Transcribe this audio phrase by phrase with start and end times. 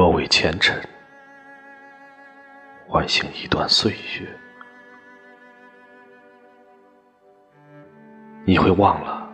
[0.00, 0.80] 若为前尘
[2.88, 4.34] 唤醒一段岁月，
[8.46, 9.30] 你会忘了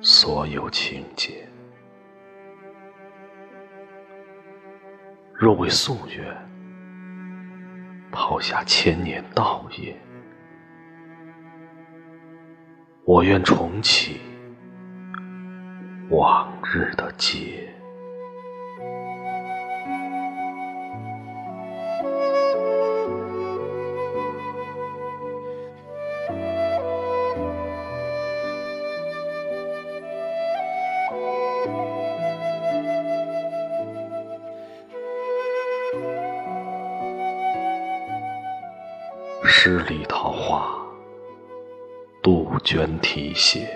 [0.00, 1.46] 所有情节；
[5.34, 6.34] 若为夙愿
[8.10, 9.94] 抛下千年道业，
[13.04, 14.22] 我愿重启
[16.08, 17.69] 往日的劫。
[39.62, 40.74] 十里桃花，
[42.22, 43.68] 杜鹃啼血。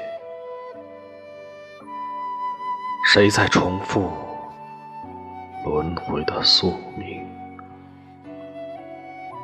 [3.05, 4.11] 谁在重复
[5.63, 7.23] 轮回的宿命？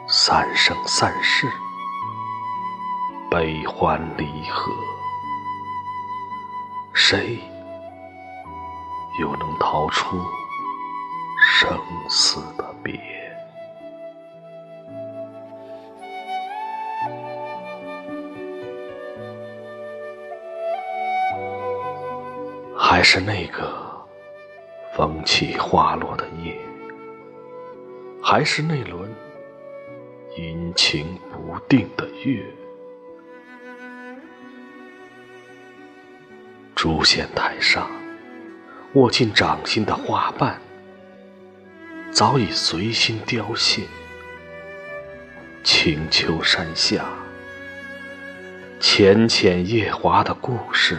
[0.08, 1.46] 三生三世，
[3.30, 4.72] 悲欢离合，
[6.94, 7.38] 谁
[9.20, 10.16] 又能逃出
[11.38, 12.40] 生死
[23.00, 24.06] 还是那个
[24.94, 26.54] 风起花落的夜，
[28.22, 29.10] 还是那轮
[30.36, 32.44] 阴晴不定的月。
[36.76, 37.90] 诛仙台上，
[38.92, 40.60] 握进掌心的花瓣，
[42.10, 43.84] 早已随心凋谢。
[45.64, 47.06] 青丘山下，
[48.78, 50.98] 浅浅夜华的故事。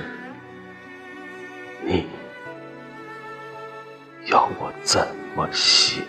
[4.27, 6.01] 要我怎么写？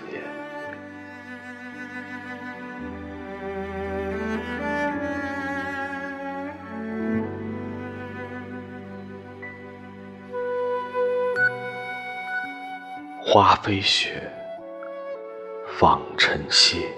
[13.25, 14.31] 花飞雪，
[15.79, 16.93] 放尘屑，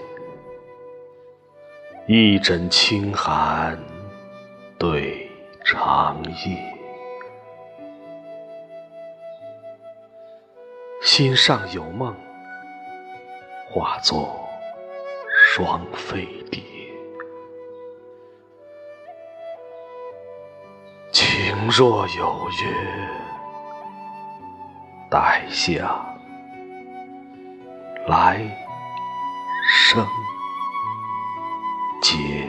[2.07, 3.79] 一枕清寒
[4.77, 5.31] 对
[5.63, 6.74] 长夜。
[11.17, 12.13] 心上有梦，
[13.71, 14.49] 化作
[15.47, 16.61] 双飞蝶。
[21.13, 22.69] 情若有约，
[25.09, 26.05] 待下
[28.07, 28.41] 来
[29.65, 30.05] 生
[32.01, 32.44] 结。